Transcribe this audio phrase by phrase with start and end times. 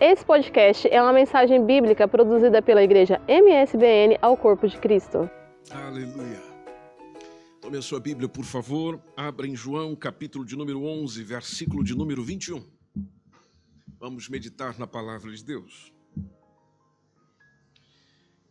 [0.00, 5.28] Esse podcast é uma mensagem bíblica produzida pela igreja MSBN ao Corpo de Cristo.
[5.70, 6.40] Aleluia.
[7.60, 8.98] Tome a sua Bíblia, por favor.
[9.14, 12.66] Abra em João, capítulo de número 11, versículo de número 21.
[13.98, 15.92] Vamos meditar na palavra de Deus.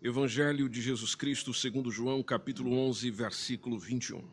[0.04, 4.24] Evangelho de Jesus Cristo, segundo João, capítulo 11, versículo 21.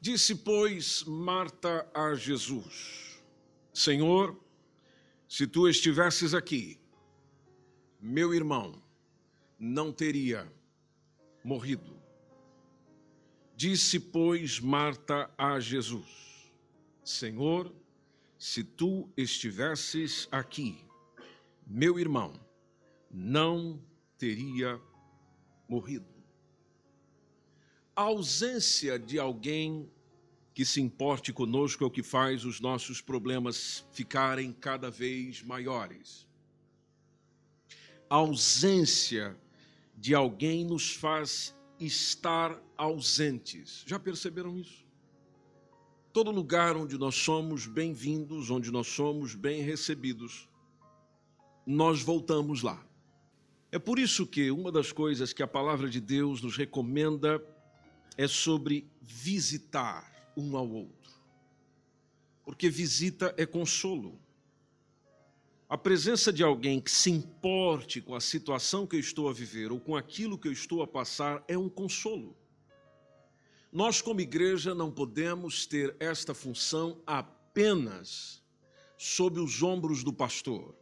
[0.00, 3.22] Disse, pois, Marta a Jesus:
[3.72, 4.36] Senhor,
[5.30, 6.76] se tu estivesses aqui,
[8.00, 8.82] meu irmão
[9.60, 10.52] não teria
[11.44, 11.96] morrido.
[13.54, 16.50] Disse, pois, Marta a Jesus:
[17.04, 17.72] Senhor,
[18.36, 20.84] se tu estivesses aqui,
[21.64, 22.32] meu irmão
[23.08, 23.80] não
[24.18, 24.80] teria
[25.68, 26.12] morrido.
[27.94, 29.88] A ausência de alguém
[30.60, 36.28] que se importe conosco é o que faz os nossos problemas ficarem cada vez maiores.
[38.10, 39.34] A ausência
[39.96, 43.84] de alguém nos faz estar ausentes.
[43.86, 44.84] Já perceberam isso?
[46.12, 50.46] Todo lugar onde nós somos bem-vindos, onde nós somos bem recebidos,
[51.66, 52.86] nós voltamos lá.
[53.72, 57.42] É por isso que uma das coisas que a palavra de Deus nos recomenda
[58.14, 61.12] é sobre visitar um ao outro.
[62.44, 64.18] Porque visita é consolo.
[65.68, 69.70] A presença de alguém que se importe com a situação que eu estou a viver
[69.70, 72.36] ou com aquilo que eu estou a passar é um consolo.
[73.72, 78.42] Nós, como igreja, não podemos ter esta função apenas
[78.98, 80.74] sob os ombros do pastor.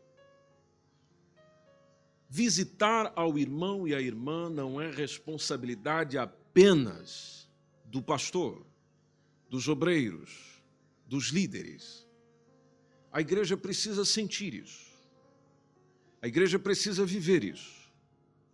[2.30, 7.46] Visitar ao irmão e à irmã não é responsabilidade apenas
[7.84, 8.66] do pastor
[9.48, 10.62] dos obreiros,
[11.06, 12.06] dos líderes.
[13.10, 14.86] A igreja precisa sentir isso.
[16.20, 17.78] A igreja precisa viver isso.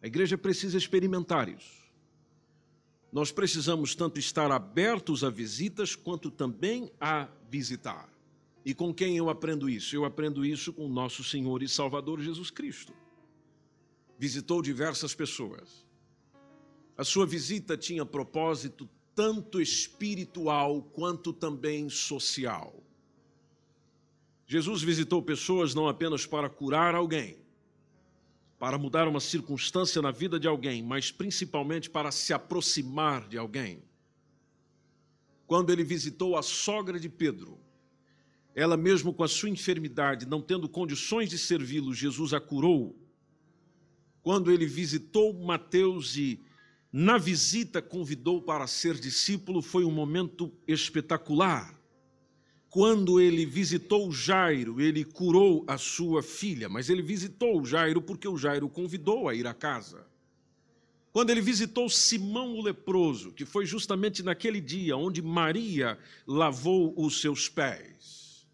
[0.02, 1.82] A igreja precisa experimentar isso.
[3.10, 8.08] Nós precisamos tanto estar abertos a visitas quanto também a visitar.
[8.64, 9.94] E com quem eu aprendo isso?
[9.94, 12.92] Eu aprendo isso com nosso Senhor e Salvador Jesus Cristo.
[14.18, 15.84] Visitou diversas pessoas.
[16.96, 22.82] A sua visita tinha propósito tanto espiritual quanto também social.
[24.46, 27.38] Jesus visitou pessoas não apenas para curar alguém,
[28.58, 33.82] para mudar uma circunstância na vida de alguém, mas principalmente para se aproximar de alguém.
[35.46, 37.58] Quando ele visitou a sogra de Pedro,
[38.54, 42.96] ela mesmo com a sua enfermidade, não tendo condições de servi-lo, Jesus a curou.
[44.22, 46.40] Quando ele visitou Mateus e
[46.96, 51.76] na visita convidou para ser discípulo, foi um momento espetacular.
[52.70, 58.36] Quando ele visitou Jairo, ele curou a sua filha, mas ele visitou Jairo porque o
[58.36, 60.06] Jairo convidou a ir à casa.
[61.12, 67.20] Quando ele visitou Simão o leproso, que foi justamente naquele dia onde Maria lavou os
[67.20, 68.46] seus pés.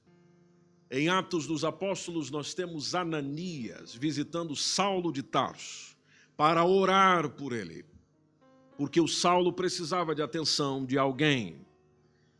[0.90, 5.94] Em Atos dos Apóstolos, nós temos Ananias visitando Saulo de Tarso
[6.38, 7.84] para orar por ele
[8.80, 11.66] porque o Saulo precisava de atenção de alguém,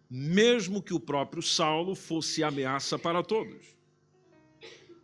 [0.09, 3.77] mesmo que o próprio Saulo fosse ameaça para todos.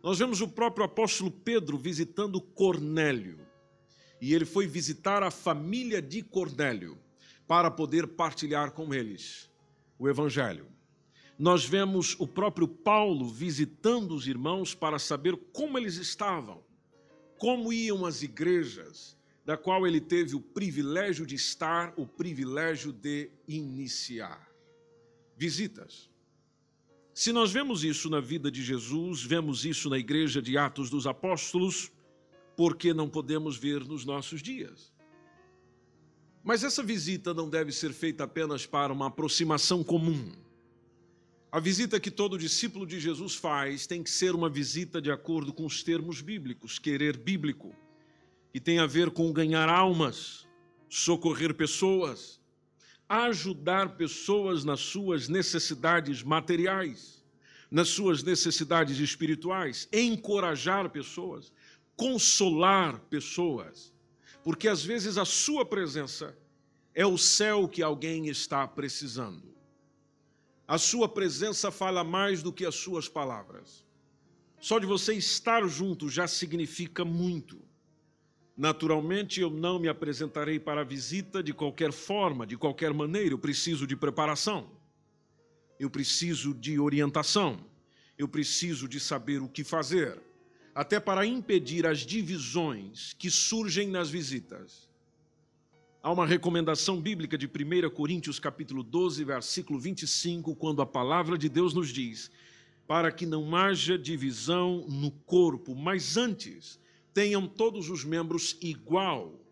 [0.01, 3.39] Nós vemos o próprio apóstolo Pedro visitando Cornélio,
[4.19, 6.97] e ele foi visitar a família de Cornélio
[7.45, 9.47] para poder partilhar com eles
[9.99, 10.65] o evangelho.
[11.37, 16.63] Nós vemos o próprio Paulo visitando os irmãos para saber como eles estavam,
[17.37, 19.16] como iam as igrejas,
[19.47, 24.45] da qual ele teve o privilégio de estar, o privilégio de iniciar.
[25.37, 26.09] Visitas.
[27.13, 31.07] Se nós vemos isso na vida de Jesus, vemos isso na igreja de Atos dos
[31.07, 31.89] Apóstolos,
[32.57, 34.91] por que não podemos ver nos nossos dias?
[36.43, 40.29] Mas essa visita não deve ser feita apenas para uma aproximação comum.
[41.49, 45.53] A visita que todo discípulo de Jesus faz tem que ser uma visita de acordo
[45.53, 47.73] com os termos bíblicos, querer bíblico
[48.51, 50.47] que tem a ver com ganhar almas,
[50.89, 52.39] socorrer pessoas,
[53.07, 57.25] ajudar pessoas nas suas necessidades materiais,
[57.69, 61.51] nas suas necessidades espirituais, encorajar pessoas,
[61.95, 63.93] consolar pessoas,
[64.43, 66.37] porque às vezes a sua presença
[66.93, 69.55] é o céu que alguém está precisando.
[70.67, 73.85] A sua presença fala mais do que as suas palavras.
[74.59, 77.61] Só de você estar junto já significa muito.
[78.57, 83.35] Naturalmente, eu não me apresentarei para a visita de qualquer forma, de qualquer maneira.
[83.35, 84.67] Eu preciso de preparação,
[85.79, 87.59] eu preciso de orientação,
[88.17, 90.19] eu preciso de saber o que fazer.
[90.77, 94.87] até para impedir as divisões que surgem nas visitas.
[96.03, 101.49] Há uma recomendação bíblica de 1 Coríntios capítulo 12, versículo 25, quando a palavra de
[101.49, 102.29] Deus nos diz:
[102.85, 106.79] "Para que não haja divisão no corpo, mas antes
[107.17, 109.43] tenham todos os membros igual".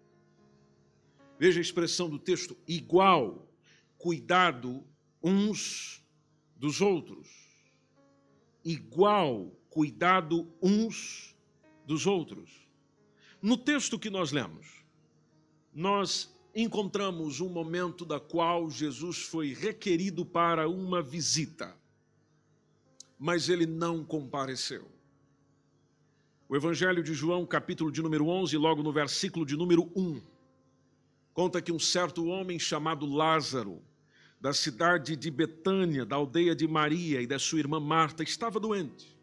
[1.39, 3.51] Veja a expressão do texto, igual,
[3.97, 4.83] cuidado
[5.23, 6.05] uns
[6.55, 7.27] dos outros.
[8.63, 11.35] Igual cuidado uns
[11.87, 12.51] dos outros.
[13.41, 14.85] No texto que nós lemos,
[15.73, 21.75] nós encontramos um momento da qual Jesus foi requerido para uma visita,
[23.17, 24.94] mas ele não compareceu.
[26.47, 30.21] O Evangelho de João, capítulo de número 11, logo no versículo de número 1,
[31.33, 33.81] conta que um certo homem chamado Lázaro,
[34.39, 39.17] da cidade de Betânia, da aldeia de Maria e da sua irmã Marta, estava doente.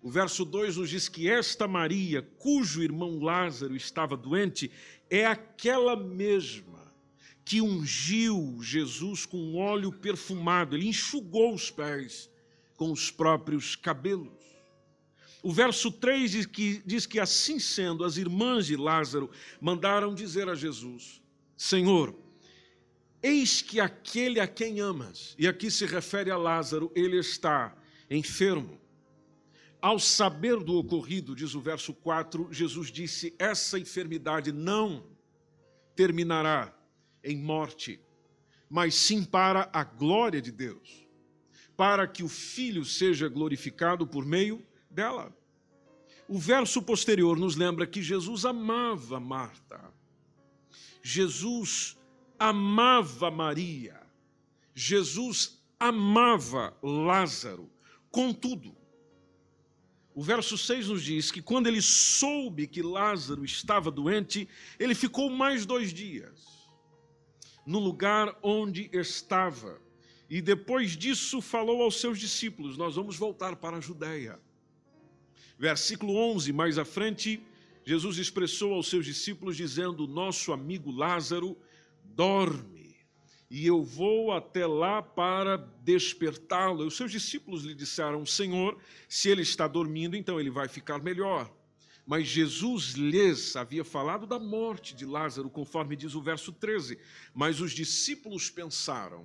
[0.00, 4.70] O verso 2 nos diz que esta Maria, cujo irmão Lázaro estava doente,
[5.10, 6.94] é aquela mesma
[7.44, 12.30] que ungiu Jesus com óleo perfumado, ele enxugou os pés
[12.74, 14.41] com os próprios cabelos.
[15.42, 19.28] O verso 3 diz que, diz que assim sendo, as irmãs de Lázaro
[19.60, 21.20] mandaram dizer a Jesus:
[21.56, 22.14] Senhor,
[23.20, 27.76] eis que aquele a quem amas, e aqui se refere a Lázaro, ele está
[28.08, 28.80] enfermo.
[29.80, 35.04] Ao saber do ocorrido, diz o verso 4, Jesus disse: Essa enfermidade não
[35.96, 36.72] terminará
[37.24, 38.00] em morte,
[38.70, 41.04] mas sim para a glória de Deus,
[41.76, 45.34] para que o Filho seja glorificado por meio dela.
[46.28, 49.92] O verso posterior nos lembra que Jesus amava Marta,
[51.02, 51.98] Jesus
[52.38, 54.00] amava Maria,
[54.74, 57.68] Jesus amava Lázaro,
[58.10, 58.74] contudo,
[60.14, 64.46] o verso 6 nos diz que quando ele soube que Lázaro estava doente,
[64.78, 66.52] ele ficou mais dois dias
[67.66, 69.80] no lugar onde estava.
[70.28, 74.38] E depois disso falou aos seus discípulos: Nós vamos voltar para a Judéia.
[75.62, 77.40] Versículo 11, mais à frente,
[77.86, 81.56] Jesus expressou aos seus discípulos, dizendo: Nosso amigo Lázaro
[82.02, 82.96] dorme
[83.48, 86.84] e eu vou até lá para despertá-lo.
[86.84, 88.76] Os seus discípulos lhe disseram: Senhor,
[89.08, 91.48] se ele está dormindo, então ele vai ficar melhor.
[92.04, 96.98] Mas Jesus lhes havia falado da morte de Lázaro, conforme diz o verso 13.
[97.32, 99.24] Mas os discípulos pensaram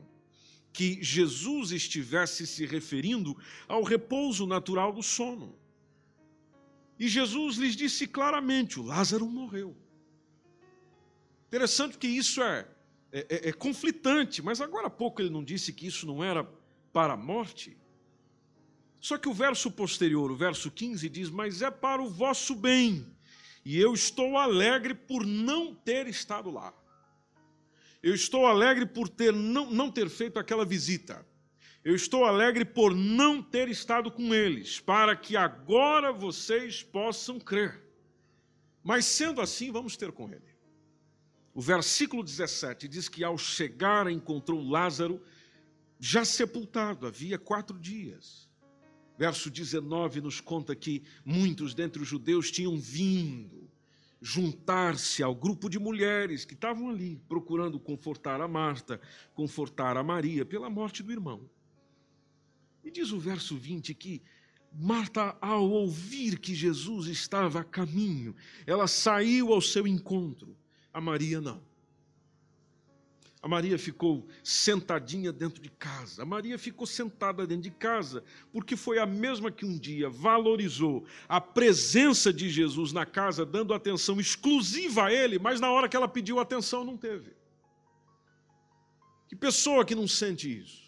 [0.71, 3.35] que Jesus estivesse se referindo
[3.67, 5.57] ao repouso natural do sono.
[6.99, 9.75] E Jesus lhes disse claramente: o Lázaro morreu.
[11.47, 12.67] Interessante que isso é
[13.11, 16.44] é, é, é conflitante, mas agora há pouco ele não disse que isso não era
[16.91, 17.77] para a morte?
[18.99, 23.05] Só que o verso posterior, o verso 15, diz: Mas é para o vosso bem,
[23.63, 26.73] e eu estou alegre por não ter estado lá.
[28.03, 31.25] Eu estou alegre por ter, não, não ter feito aquela visita.
[31.87, 37.81] Eu estou alegre por não ter estado com eles, para que agora vocês possam crer.
[38.83, 40.53] Mas sendo assim, vamos ter com ele.
[41.53, 45.23] O versículo 17 diz que ao chegar encontrou Lázaro
[45.97, 48.49] já sepultado, havia quatro dias.
[49.17, 53.71] Verso 19 nos conta que muitos dentre os judeus tinham vindo
[54.21, 58.99] juntar-se ao grupo de mulheres que estavam ali procurando confortar a Marta,
[59.33, 61.49] confortar a Maria pela morte do irmão.
[62.87, 64.21] E diz o verso 20 que
[64.71, 68.33] Marta, ao ouvir que Jesus estava a caminho,
[68.65, 70.56] ela saiu ao seu encontro
[70.94, 71.61] a Maria não.
[73.41, 76.23] A Maria ficou sentadinha dentro de casa.
[76.23, 81.06] A Maria ficou sentada dentro de casa, porque foi a mesma que um dia valorizou
[81.27, 85.97] a presença de Jesus na casa, dando atenção exclusiva a ele, mas na hora que
[85.97, 87.35] ela pediu atenção não teve.
[89.27, 90.86] Que pessoa que não sente isso?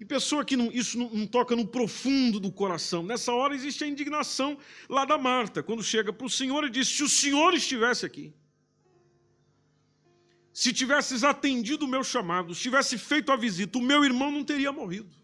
[0.00, 3.02] Que pessoa que não, isso não, não toca no profundo do coração?
[3.02, 4.56] Nessa hora existe a indignação
[4.88, 8.32] lá da Marta, quando chega para o Senhor e diz: Se o Senhor estivesse aqui,
[10.54, 14.42] se tivesses atendido o meu chamado, se tivesse feito a visita, o meu irmão não
[14.42, 15.14] teria morrido.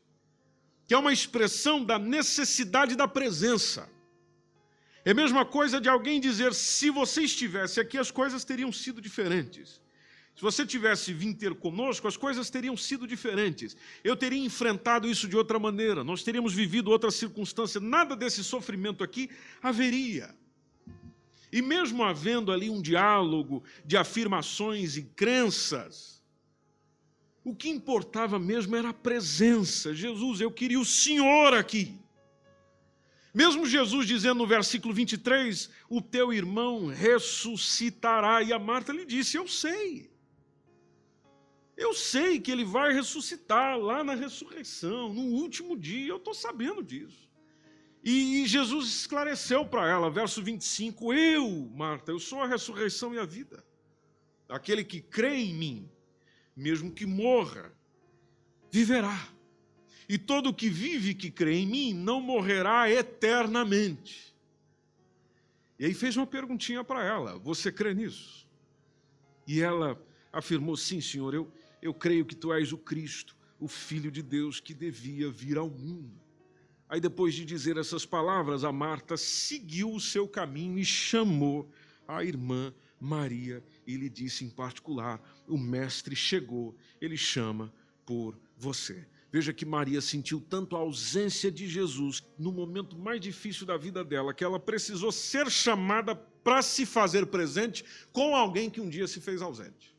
[0.87, 3.89] Que é uma expressão da necessidade da presença.
[5.07, 9.01] É a mesma coisa de alguém dizer: se você estivesse aqui, as coisas teriam sido
[9.01, 9.81] diferentes.
[10.37, 13.75] Se você tivesse vindo ter conosco, as coisas teriam sido diferentes.
[14.05, 19.03] Eu teria enfrentado isso de outra maneira, nós teríamos vivido outra circunstância, nada desse sofrimento
[19.03, 19.31] aqui
[19.63, 20.35] haveria.
[21.51, 26.23] E mesmo havendo ali um diálogo de afirmações e crenças,
[27.43, 29.95] o que importava mesmo era a presença.
[29.95, 31.99] Jesus, eu queria o Senhor aqui.
[33.33, 39.39] Mesmo Jesus dizendo no versículo 23, o teu irmão ressuscitará, e a Marta lhe disse:
[39.39, 40.16] Eu sei.
[41.77, 46.83] Eu sei que ele vai ressuscitar lá na ressurreição, no último dia, eu estou sabendo
[46.83, 47.27] disso.
[48.03, 53.25] E Jesus esclareceu para ela, verso 25: Eu, Marta, eu sou a ressurreição e a
[53.25, 53.65] vida.
[54.49, 55.91] Aquele que crê em mim,
[56.57, 57.73] mesmo que morra,
[58.71, 59.29] viverá.
[60.09, 64.33] E todo que vive que crê em mim não morrerá eternamente.
[65.79, 68.47] E aí fez uma perguntinha para ela: Você crê nisso?
[69.47, 70.01] E ela
[70.33, 71.53] afirmou: Sim, Senhor, eu,
[71.83, 75.69] eu creio que tu és o Cristo, o Filho de Deus que devia vir ao
[75.69, 76.21] mundo.
[76.89, 81.69] Aí, depois de dizer essas palavras, a Marta seguiu o seu caminho e chamou
[82.07, 87.73] a irmã Maria e lhe disse em particular: O Mestre chegou, ele chama
[88.05, 89.07] por você.
[89.33, 94.05] Veja que Maria sentiu tanto a ausência de Jesus no momento mais difícil da vida
[94.05, 99.09] dela, que ela precisou ser chamada para se fazer presente com alguém que um dia
[99.09, 99.96] se fez ausente.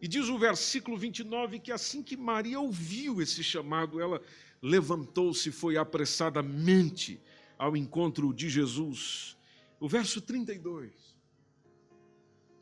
[0.00, 4.22] E diz o versículo 29 que assim que Maria ouviu esse chamado, ela
[4.62, 7.20] levantou-se e foi apressadamente
[7.58, 9.36] ao encontro de Jesus.
[9.80, 11.16] O verso 32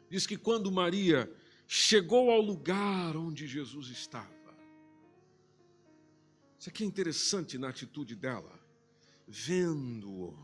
[0.08, 1.30] diz que quando Maria
[1.66, 4.34] chegou ao lugar onde Jesus estava,
[6.58, 8.58] isso aqui é interessante na atitude dela,
[9.28, 10.36] vendo-o,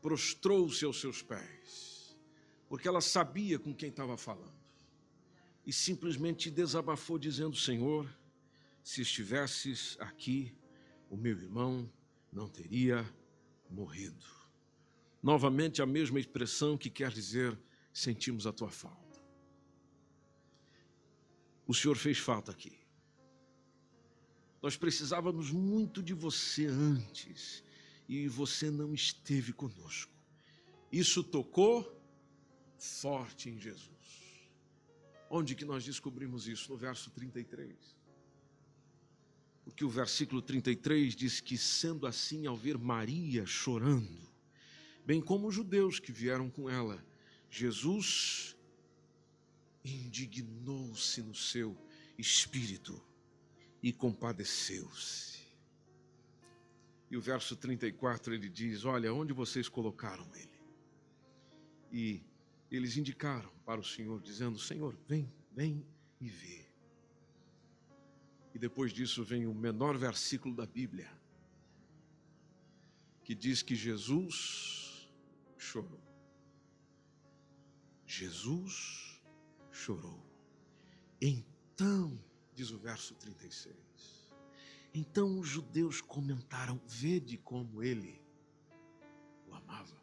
[0.00, 2.16] prostrou-se aos seus pés,
[2.68, 4.63] porque ela sabia com quem estava falando
[5.66, 8.08] e simplesmente desabafou, dizendo: Senhor,
[8.82, 10.54] se estivesses aqui,
[11.08, 11.90] o meu irmão
[12.32, 13.04] não teria
[13.70, 14.24] morrido.
[15.22, 17.58] Novamente, a mesma expressão que quer dizer:
[17.92, 19.22] sentimos a tua falta.
[21.66, 22.78] O Senhor fez falta aqui.
[24.60, 27.62] Nós precisávamos muito de você antes
[28.08, 30.12] e você não esteve conosco.
[30.92, 32.00] Isso tocou
[32.78, 34.23] forte em Jesus.
[35.30, 36.70] Onde que nós descobrimos isso?
[36.70, 37.74] No verso 33.
[39.64, 44.28] Porque o versículo 33 diz que, sendo assim, ao ver Maria chorando,
[45.06, 47.04] bem como os judeus que vieram com ela,
[47.48, 48.54] Jesus
[49.84, 51.76] indignou-se no seu
[52.18, 53.00] espírito
[53.82, 55.44] e compadeceu-se.
[57.10, 60.50] E o verso 34 ele diz: Olha, onde vocês colocaram ele?
[61.92, 62.22] E
[62.76, 65.86] eles indicaram para o Senhor, dizendo: Senhor, vem, vem
[66.20, 66.66] e vê.
[68.54, 71.10] E depois disso vem o menor versículo da Bíblia,
[73.24, 75.08] que diz que Jesus
[75.58, 76.00] chorou.
[78.06, 79.20] Jesus
[79.72, 80.24] chorou.
[81.20, 82.22] Então,
[82.54, 83.76] diz o verso 36,
[84.92, 88.22] então os judeus comentaram: vede como ele
[89.48, 90.00] o amava.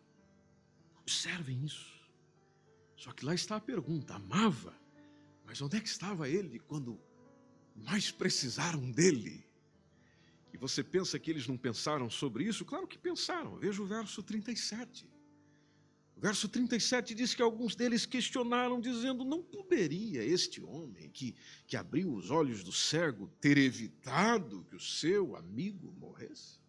[0.99, 2.00] Observem isso.
[3.01, 4.79] Só que lá está a pergunta: amava,
[5.43, 6.99] mas onde é que estava ele quando
[7.75, 9.43] mais precisaram dele?
[10.53, 12.63] E você pensa que eles não pensaram sobre isso?
[12.63, 13.57] Claro que pensaram.
[13.57, 15.09] Veja o verso 37.
[16.15, 21.33] O verso 37 diz que alguns deles questionaram, dizendo: Não poderia este homem que,
[21.65, 26.59] que abriu os olhos do cego ter evitado que o seu amigo morresse?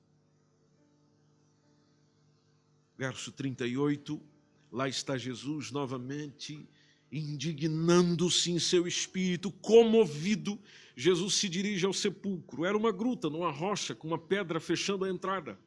[2.96, 4.31] Verso 38
[4.72, 6.66] Lá está Jesus novamente,
[7.12, 10.58] indignando-se em seu espírito, comovido.
[10.96, 12.64] Jesus se dirige ao sepulcro.
[12.64, 15.58] Era uma gruta, numa rocha, com uma pedra fechando a entrada.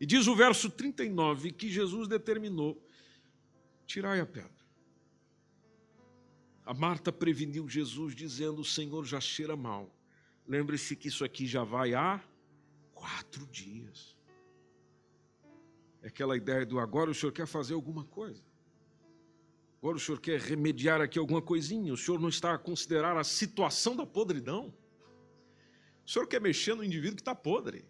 [0.00, 2.82] E diz o verso 39 que Jesus determinou:
[3.86, 4.64] tirai a pedra.
[6.64, 9.94] A Marta preveniu Jesus, dizendo: O Senhor já cheira mal.
[10.48, 12.22] Lembre-se que isso aqui já vai há
[12.94, 14.13] quatro dias.
[16.04, 18.44] É aquela ideia do agora o senhor quer fazer alguma coisa.
[19.78, 21.94] Agora o senhor quer remediar aqui alguma coisinha.
[21.94, 24.70] O senhor não está a considerar a situação da podridão.
[26.04, 27.86] O senhor quer mexer no indivíduo que está podre.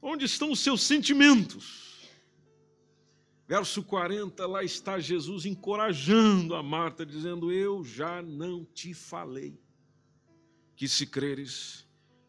[0.00, 2.08] Onde estão os seus sentimentos?
[3.48, 9.60] Verso 40, lá está Jesus encorajando a Marta, dizendo: Eu já não te falei,
[10.76, 11.84] que se creres,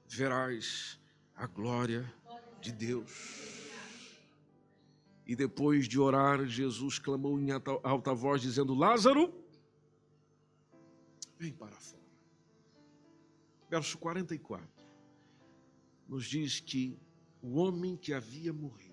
[0.07, 0.99] verás
[1.35, 2.11] a glória
[2.61, 3.11] de Deus.
[5.25, 7.49] E depois de orar, Jesus clamou em
[7.83, 9.33] alta voz, dizendo: Lázaro,
[11.37, 12.01] vem para fora.
[13.69, 14.69] Verso 44
[16.11, 16.99] nos diz que
[17.41, 18.91] o homem que havia morrido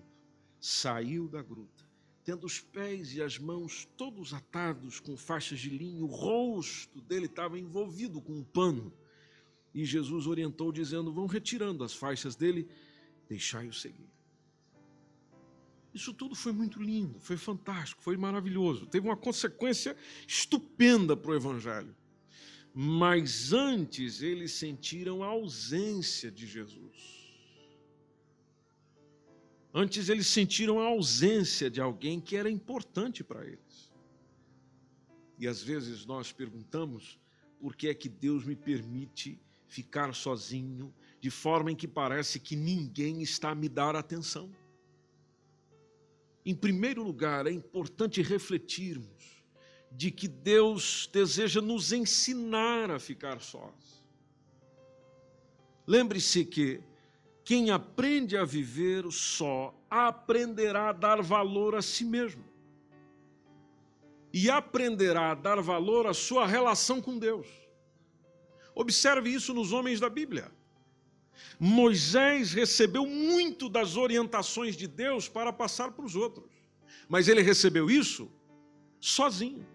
[0.57, 1.83] saiu da gruta,
[2.23, 7.25] tendo os pés e as mãos todos atados com faixas de linho, o rosto dele
[7.25, 8.93] estava envolvido com um pano
[9.73, 12.69] E Jesus orientou, dizendo: Vão retirando as faixas dele,
[13.29, 14.09] deixai-o seguir.
[15.93, 18.85] Isso tudo foi muito lindo, foi fantástico, foi maravilhoso.
[18.85, 19.95] Teve uma consequência
[20.27, 21.95] estupenda para o Evangelho.
[22.73, 27.19] Mas antes eles sentiram a ausência de Jesus.
[29.73, 33.91] Antes eles sentiram a ausência de alguém que era importante para eles.
[35.37, 37.19] E às vezes nós perguntamos
[37.59, 42.55] por que é que Deus me permite ficar sozinho, de forma em que parece que
[42.55, 44.49] ninguém está a me dar atenção.
[46.45, 49.43] Em primeiro lugar, é importante refletirmos
[49.91, 54.03] de que Deus deseja nos ensinar a ficar sós.
[55.85, 56.81] Lembre-se que
[57.43, 62.45] quem aprende a viver só aprenderá a dar valor a si mesmo.
[64.31, 67.47] E aprenderá a dar valor à sua relação com Deus.
[68.75, 70.51] Observe isso nos homens da Bíblia.
[71.59, 76.49] Moisés recebeu muito das orientações de Deus para passar para os outros,
[77.07, 78.31] mas ele recebeu isso
[78.99, 79.65] sozinho.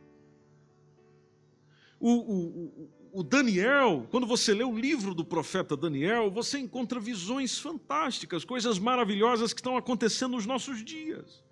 [2.01, 7.59] O, o, o, Daniel, quando você lê o livro do profeta Daniel, você encontra visões
[7.59, 11.43] fantásticas, coisas maravilhosas que estão acontecendo nos nossos dias.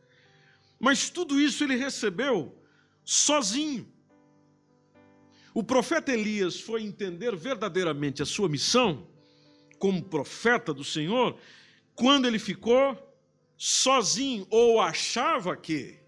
[0.78, 2.54] Mas tudo isso ele recebeu
[3.04, 3.86] sozinho.
[5.54, 9.06] O profeta Elias foi entender verdadeiramente a sua missão
[9.82, 11.36] como profeta do Senhor
[11.92, 12.96] quando ele ficou
[13.58, 15.98] sozinho, ou achava que,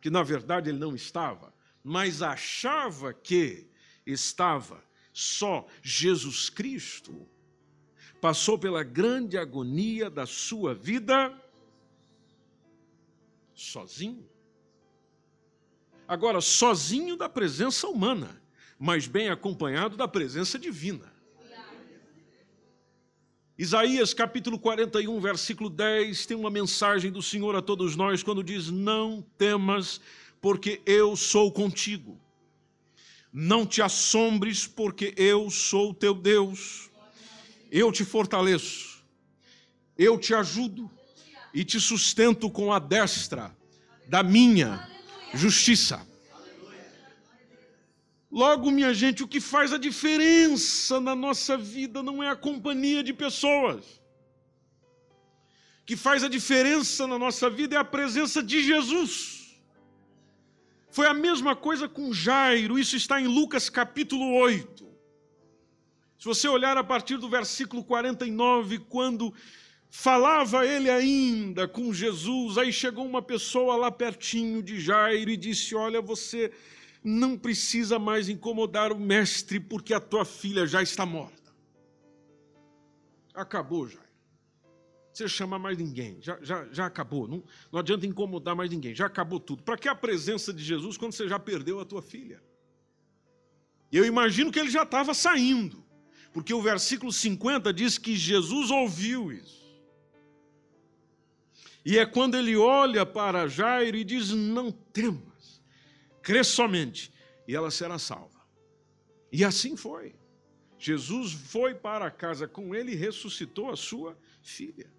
[0.00, 1.54] que na verdade ele não estava,
[1.84, 3.70] mas achava que
[4.04, 4.82] estava
[5.12, 7.28] só Jesus Cristo,
[8.20, 11.32] passou pela grande agonia da sua vida
[13.54, 14.28] sozinho.
[16.08, 18.40] Agora, sozinho da presença humana
[18.82, 21.09] mas bem acompanhado da presença divina.
[23.60, 28.70] Isaías capítulo 41, versículo 10, tem uma mensagem do Senhor a todos nós quando diz:
[28.70, 30.00] Não temas,
[30.40, 32.18] porque eu sou contigo.
[33.30, 36.88] Não te assombres, porque eu sou teu Deus.
[37.70, 39.04] Eu te fortaleço,
[39.98, 40.90] eu te ajudo
[41.52, 43.54] e te sustento com a destra
[44.08, 44.88] da minha
[45.34, 46.00] justiça.
[48.30, 53.02] Logo, minha gente, o que faz a diferença na nossa vida não é a companhia
[53.02, 53.84] de pessoas.
[55.82, 59.60] O que faz a diferença na nossa vida é a presença de Jesus.
[60.90, 64.88] Foi a mesma coisa com Jairo, isso está em Lucas capítulo 8.
[66.20, 69.34] Se você olhar a partir do versículo 49, quando
[69.88, 75.74] falava ele ainda com Jesus, aí chegou uma pessoa lá pertinho de Jairo e disse:
[75.74, 76.52] Olha, você
[77.02, 81.52] não precisa mais incomodar o mestre, porque a tua filha já está morta.
[83.34, 84.00] Acabou, já.
[85.12, 87.26] Você chama mais ninguém, já, já, já acabou.
[87.26, 89.62] Não, não adianta incomodar mais ninguém, já acabou tudo.
[89.62, 92.42] Para que a presença de Jesus quando você já perdeu a tua filha?
[93.90, 95.84] Eu imagino que ele já estava saindo,
[96.32, 99.60] porque o versículo 50 diz que Jesus ouviu isso.
[101.84, 105.30] E é quando ele olha para Jairo e diz: Não tema
[106.22, 107.12] crê somente,
[107.46, 108.40] e ela será salva.
[109.32, 110.14] E assim foi.
[110.78, 114.90] Jesus foi para casa com ele e ressuscitou a sua filha.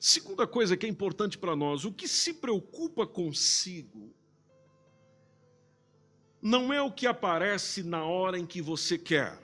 [0.00, 4.14] Segunda coisa que é importante para nós: o que se preocupa consigo
[6.40, 9.38] não é o que aparece na hora em que você quer,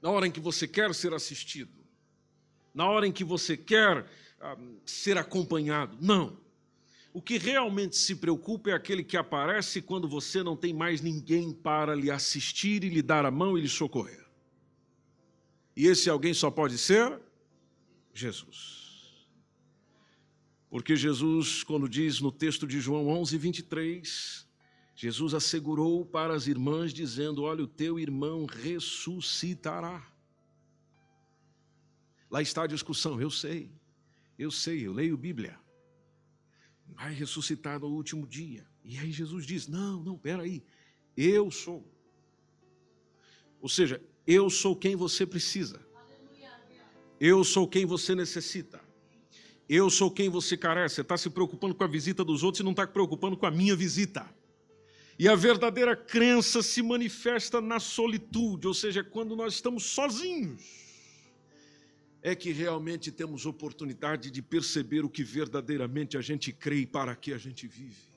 [0.00, 1.84] na hora em que você quer ser assistido,
[2.72, 4.06] na hora em que você quer
[4.40, 5.98] ah, ser acompanhado.
[6.00, 6.43] Não.
[7.14, 11.52] O que realmente se preocupa é aquele que aparece quando você não tem mais ninguém
[11.52, 14.26] para lhe assistir e lhe dar a mão e lhe socorrer.
[15.76, 17.20] E esse alguém só pode ser
[18.12, 19.28] Jesus.
[20.68, 24.48] Porque Jesus, quando diz no texto de João 11, 23,
[24.96, 30.04] Jesus assegurou para as irmãs, dizendo: Olha, o teu irmão ressuscitará.
[32.28, 33.70] Lá está a discussão, eu sei,
[34.36, 35.62] eu sei, eu leio Bíblia
[36.94, 38.66] vai ressuscitar no último dia.
[38.84, 40.62] E aí Jesus diz: Não, não, peraí,
[41.16, 41.84] eu sou.
[43.60, 45.80] Ou seja, eu sou quem você precisa.
[47.20, 48.80] Eu sou quem você necessita.
[49.68, 50.96] Eu sou quem você carece.
[50.96, 53.46] Você está se preocupando com a visita dos outros e não está se preocupando com
[53.46, 54.28] a minha visita.
[55.18, 60.84] E a verdadeira crença se manifesta na solitude, ou seja, quando nós estamos sozinhos
[62.26, 67.14] é que realmente temos oportunidade de perceber o que verdadeiramente a gente crê e para
[67.14, 68.14] que a gente vive.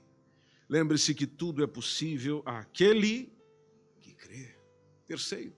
[0.70, 3.30] Lembre-se que tudo é possível àquele
[4.00, 4.56] que crê.
[5.06, 5.54] Terceiro,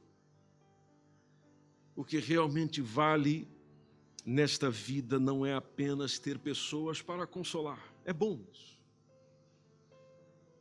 [1.95, 3.47] O que realmente vale
[4.25, 7.93] nesta vida não é apenas ter pessoas para consolar.
[8.03, 8.79] É bom isso.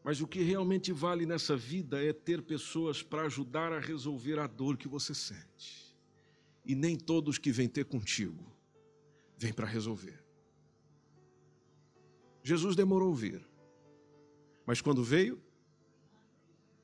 [0.04, 4.46] Mas o que realmente vale nessa vida é ter pessoas para ajudar a resolver a
[4.46, 5.87] dor que você sente.
[6.68, 8.46] E nem todos que vêm ter contigo
[9.38, 10.22] vêm para resolver.
[12.42, 13.48] Jesus demorou a vir,
[14.66, 15.42] mas quando veio,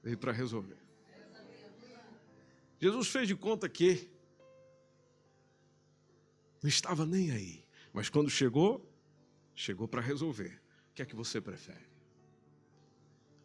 [0.02, 0.78] veio para resolver.
[2.80, 4.10] Jesus fez de conta que
[6.62, 8.90] não estava nem aí, mas quando chegou,
[9.54, 10.60] chegou para resolver.
[10.90, 11.93] O que é que você prefere?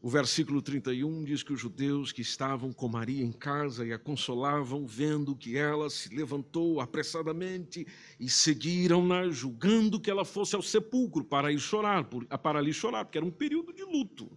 [0.01, 3.99] O versículo 31 diz que os judeus que estavam com Maria em casa e a
[3.99, 7.85] consolavam, vendo que ela se levantou apressadamente
[8.17, 12.05] e seguiram-na, julgando que ela fosse ao sepulcro para ir chorar,
[12.41, 14.31] para ali chorar, porque era um período de luto.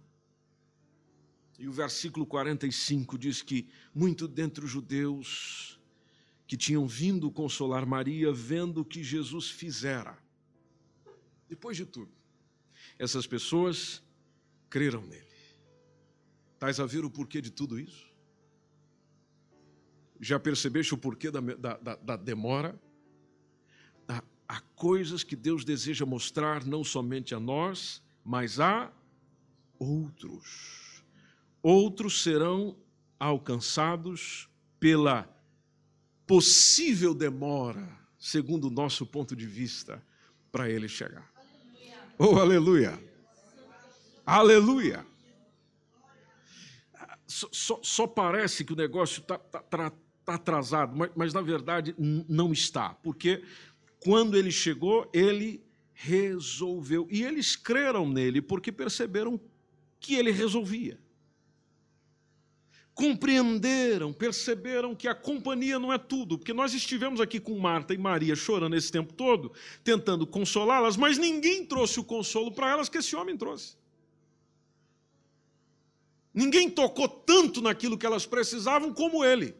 [1.57, 5.79] E o versículo 45 diz que muito dentre os judeus
[6.45, 10.17] que tinham vindo consolar Maria, vendo o que Jesus fizera.
[11.47, 12.11] Depois de tudo,
[12.99, 14.03] essas pessoas
[14.69, 15.32] creram nele.
[16.63, 18.07] Estás a ver o porquê de tudo isso?
[20.21, 22.81] Já percebeste o porquê da, da, da, demora?
[24.07, 28.89] Há, há coisas que Deus deseja mostrar não somente a nós, mas a
[29.77, 31.03] outros.
[31.61, 32.77] Outros serão
[33.19, 34.49] alcançados
[34.79, 35.29] pela
[36.25, 40.01] possível demora, segundo o nosso ponto de vista,
[40.49, 41.29] para ele chegar.
[42.17, 42.97] Oh, aleluia!
[44.25, 45.12] Aleluia!
[47.27, 49.91] Só, só, parece que o negócio está tá, tá,
[50.25, 53.43] tá atrasado, mas, mas na verdade não está, porque
[53.99, 57.07] quando ele chegou, ele resolveu.
[57.09, 59.39] E eles creram nele porque perceberam
[59.99, 60.99] que ele resolvia.
[62.93, 67.97] Compreenderam, perceberam que a companhia não é tudo, porque nós estivemos aqui com Marta e
[67.97, 69.51] Maria chorando esse tempo todo,
[69.83, 73.75] tentando consolá-las, mas ninguém trouxe o consolo para elas que esse homem trouxe.
[76.33, 79.55] Ninguém tocou tanto naquilo que elas precisavam como ele.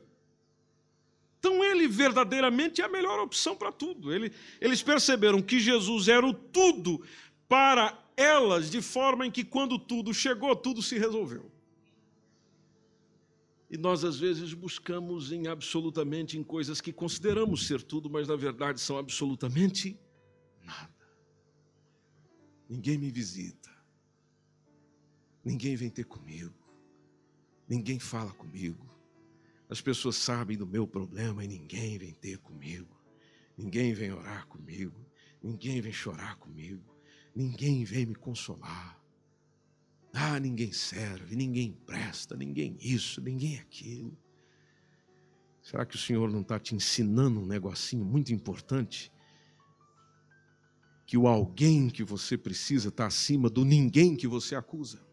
[1.38, 4.14] Então ele verdadeiramente é a melhor opção para tudo.
[4.14, 4.32] Ele,
[4.62, 7.06] eles perceberam que Jesus era o tudo
[7.50, 11.52] para elas, de forma em que quando tudo chegou, tudo se resolveu.
[13.70, 18.36] E nós às vezes buscamos em absolutamente em coisas que consideramos ser tudo, mas na
[18.36, 20.00] verdade são absolutamente
[20.64, 20.94] nada.
[22.70, 23.70] Ninguém me visita.
[25.44, 26.63] Ninguém vem ter comigo.
[27.68, 28.86] Ninguém fala comigo.
[29.70, 32.96] As pessoas sabem do meu problema e ninguém vem ter comigo.
[33.58, 35.06] Ninguém vem orar comigo.
[35.42, 36.84] Ninguém vem chorar comigo.
[37.36, 39.02] Ninguém vem me consolar.
[40.14, 44.16] Ah, ninguém serve, ninguém presta, ninguém isso, ninguém aquilo.
[45.64, 49.12] Será que o Senhor não está te ensinando um negocinho muito importante?
[51.08, 55.04] Que o alguém que você precisa está acima do ninguém que você acusa.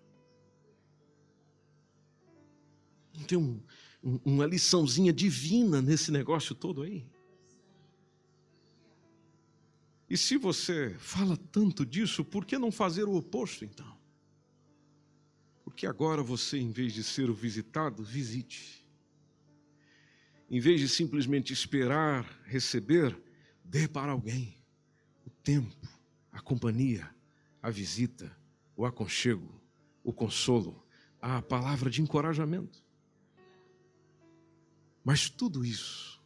[3.20, 3.61] Não tem um,
[4.02, 7.06] um, uma liçãozinha divina nesse negócio todo aí?
[10.09, 13.96] E se você fala tanto disso, por que não fazer o oposto então?
[15.62, 18.85] Porque agora você, em vez de ser o visitado, visite.
[20.50, 23.16] Em vez de simplesmente esperar receber,
[23.64, 24.56] dê para alguém
[25.24, 25.87] o tempo,
[26.33, 27.09] a companhia,
[27.62, 28.37] a visita,
[28.74, 29.62] o aconchego,
[30.02, 30.85] o consolo,
[31.20, 32.83] a palavra de encorajamento.
[35.04, 36.20] Mas tudo isso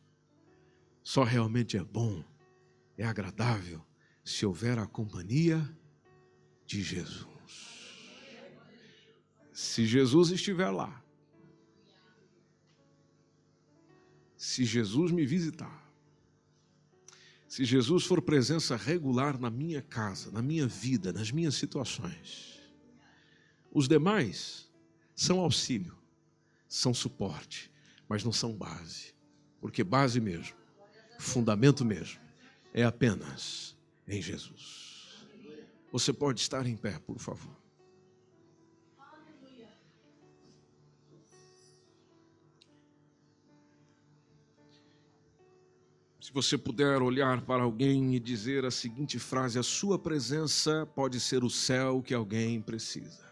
[1.02, 2.24] só realmente é bom,
[2.96, 3.84] é agradável,
[4.24, 5.68] se houver a companhia
[6.66, 7.28] de Jesus.
[9.52, 11.04] Se Jesus estiver lá,
[14.36, 15.84] se Jesus me visitar,
[17.46, 22.60] se Jesus for presença regular na minha casa, na minha vida, nas minhas situações,
[23.70, 24.68] os demais
[25.14, 25.96] são auxílio,
[26.68, 27.70] são suporte,
[28.14, 29.12] mas não são base.
[29.60, 30.54] Porque base mesmo,
[31.18, 32.20] fundamento mesmo,
[32.72, 35.26] é apenas em Jesus.
[35.90, 37.56] Você pode estar em pé, por favor.
[46.20, 51.18] Se você puder olhar para alguém e dizer a seguinte frase: A sua presença pode
[51.18, 53.23] ser o céu que alguém precisa.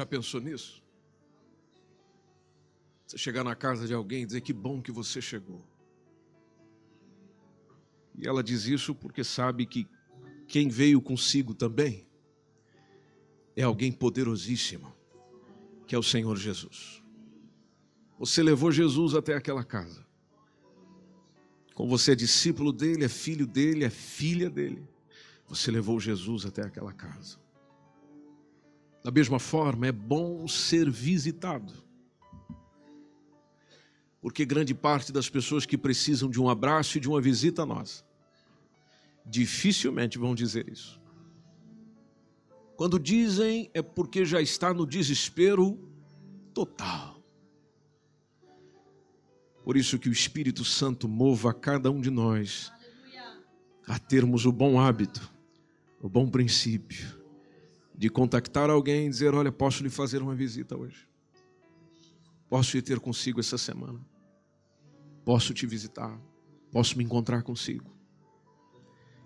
[0.00, 0.82] Já pensou nisso?
[3.06, 5.62] Você chegar na casa de alguém e dizer que bom que você chegou.
[8.16, 9.86] E ela diz isso porque sabe que
[10.48, 12.08] quem veio consigo também
[13.54, 14.90] é alguém poderosíssimo,
[15.86, 17.04] que é o Senhor Jesus.
[18.18, 20.06] Você levou Jesus até aquela casa.
[21.74, 24.82] Como você é discípulo dele, é filho dele, é filha dele,
[25.46, 27.38] você levou Jesus até aquela casa.
[29.02, 31.72] Da mesma forma, é bom ser visitado.
[34.20, 37.66] Porque grande parte das pessoas que precisam de um abraço e de uma visita a
[37.66, 38.04] nós,
[39.24, 41.00] dificilmente vão dizer isso.
[42.76, 45.78] Quando dizem, é porque já está no desespero
[46.52, 47.22] total.
[49.64, 52.70] Por isso que o Espírito Santo mova cada um de nós
[53.86, 55.32] a termos o bom hábito,
[56.00, 57.19] o bom princípio
[58.00, 61.06] de contactar alguém e dizer: Olha, posso lhe fazer uma visita hoje?
[62.48, 64.00] Posso ir ter consigo essa semana?
[65.22, 66.18] Posso te visitar?
[66.72, 67.94] Posso me encontrar consigo?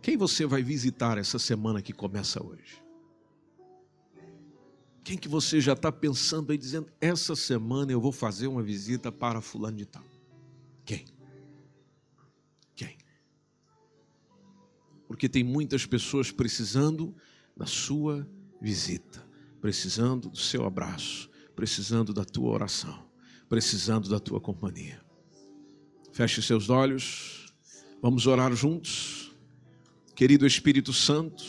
[0.03, 2.83] Quem você vai visitar essa semana que começa hoje?
[5.05, 9.13] Quem que você já está pensando aí dizendo, essa semana eu vou fazer uma visita
[9.13, 10.05] para fulano de tal?
[10.85, 11.05] Quem?
[12.75, 12.99] Quem?
[15.07, 17.15] Porque tem muitas pessoas precisando
[17.57, 18.27] da sua
[18.65, 19.23] visita,
[19.61, 22.99] precisando do seu abraço, precisando da tua oração,
[23.47, 25.03] precisando da tua companhia.
[26.15, 27.53] Feche seus olhos,
[28.01, 29.37] vamos orar juntos.
[30.15, 31.45] Querido Espírito Santo,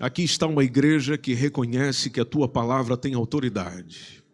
[0.00, 4.24] aqui está uma igreja que reconhece que a tua palavra tem autoridade.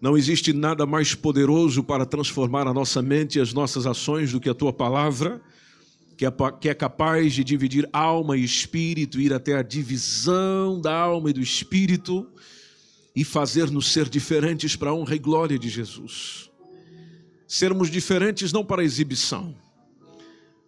[0.00, 4.40] Não existe nada mais poderoso para transformar a nossa mente e as nossas ações do
[4.40, 5.40] que a tua palavra
[6.60, 11.32] que é capaz de dividir alma e espírito, ir até a divisão da alma e
[11.32, 12.30] do espírito
[13.16, 16.50] e fazer-nos ser diferentes para a honra e glória de Jesus.
[17.48, 19.56] Sermos diferentes não para exibição,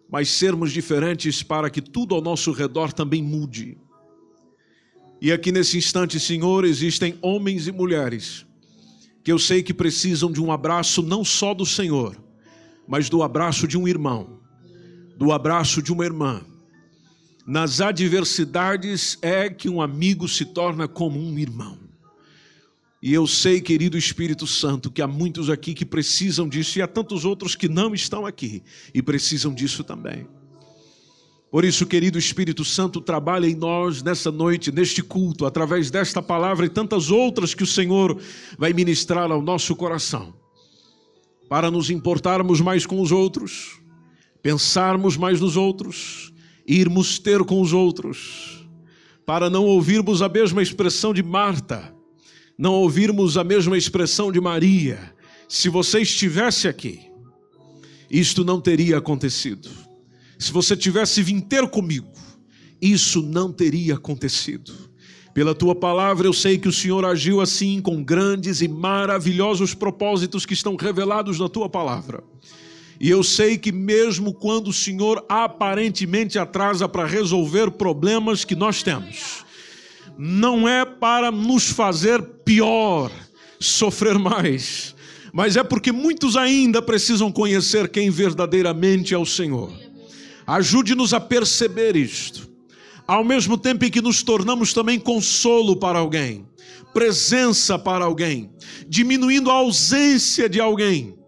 [0.09, 3.77] mas sermos diferentes para que tudo ao nosso redor também mude.
[5.21, 8.43] E aqui nesse instante, Senhor, existem homens e mulheres
[9.23, 12.17] que eu sei que precisam de um abraço não só do Senhor,
[12.87, 14.42] mas do abraço de um irmão
[15.17, 16.41] do abraço de uma irmã.
[17.45, 21.77] Nas adversidades é que um amigo se torna como um irmão.
[23.01, 26.87] E eu sei, querido Espírito Santo, que há muitos aqui que precisam disso e há
[26.87, 30.25] tantos outros que não estão aqui e precisam disso também.
[31.51, 36.65] Por isso, querido Espírito Santo, trabalha em nós nessa noite, neste culto, através desta palavra
[36.65, 38.17] e tantas outras que o Senhor
[38.57, 40.33] vai ministrar ao nosso coração,
[41.49, 43.82] para nos importarmos mais com os outros
[44.43, 46.33] pensarmos mais nos outros,
[46.67, 48.67] irmos ter com os outros,
[49.25, 51.95] para não ouvirmos a mesma expressão de Marta,
[52.57, 55.15] não ouvirmos a mesma expressão de Maria.
[55.47, 56.99] Se você estivesse aqui,
[58.11, 59.69] isto não teria acontecido.
[60.37, 62.11] Se você tivesse vindo ter comigo,
[62.81, 64.73] isso não teria acontecido.
[65.33, 70.45] Pela tua palavra, eu sei que o Senhor agiu assim com grandes e maravilhosos propósitos
[70.45, 72.23] que estão revelados na tua palavra.
[73.03, 78.81] E eu sei que mesmo quando o Senhor aparentemente atrasa para resolver problemas que nós
[78.81, 79.43] temos,
[80.17, 83.11] não é para nos fazer pior,
[83.59, 84.95] sofrer mais,
[85.33, 89.69] mas é porque muitos ainda precisam conhecer quem verdadeiramente é o Senhor.
[90.47, 92.49] Ajude-nos a perceber isto,
[93.05, 96.47] ao mesmo tempo em que nos tornamos também consolo para alguém,
[96.93, 98.49] presença para alguém,
[98.87, 101.21] diminuindo a ausência de alguém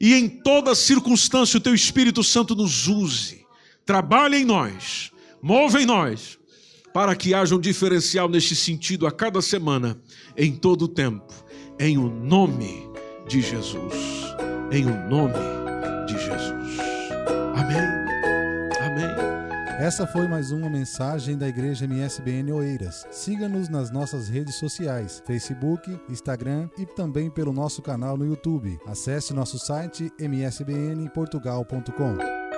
[0.00, 3.44] e em toda circunstância o teu Espírito Santo nos use,
[3.84, 6.38] trabalhe em nós, move em nós,
[6.94, 10.00] para que haja um diferencial neste sentido a cada semana,
[10.36, 11.32] em todo o tempo,
[11.78, 12.88] em o nome
[13.28, 13.94] de Jesus.
[14.72, 15.34] Em o nome
[16.06, 16.78] de Jesus.
[17.54, 17.99] Amém.
[19.80, 23.06] Essa foi mais uma mensagem da Igreja MSBN Oeiras.
[23.10, 28.78] Siga-nos nas nossas redes sociais, Facebook, Instagram e também pelo nosso canal no YouTube.
[28.86, 32.49] Acesse nosso site msbnportugal.com.